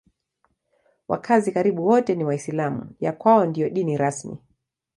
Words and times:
Wakazi 1.07 1.51
karibu 1.51 1.87
wote 1.87 2.15
ni 2.15 2.23
Waislamu; 2.23 2.95
ya 2.99 3.11
kwao 3.11 3.45
ndiyo 3.45 3.69
dini 3.69 3.97
rasmi. 3.97 4.37